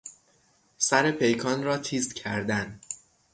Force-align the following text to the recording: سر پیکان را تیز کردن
سر 0.77 1.11
پیکان 1.11 1.63
را 1.63 1.77
تیز 1.77 2.13
کردن 2.13 2.79